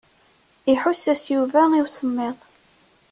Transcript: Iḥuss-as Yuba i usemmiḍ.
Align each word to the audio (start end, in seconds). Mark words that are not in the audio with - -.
Iḥuss-as 0.71 1.23
Yuba 1.33 1.61
i 1.77 1.79
usemmiḍ. 1.85 2.37